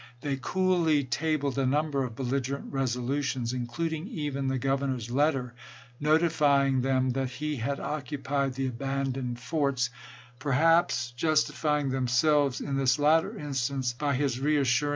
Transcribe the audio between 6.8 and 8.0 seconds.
them that he had